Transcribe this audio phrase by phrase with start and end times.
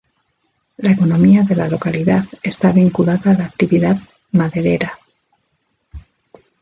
[0.77, 3.97] La economía de la localidad está vinculada a la actividad
[4.31, 4.97] maderera.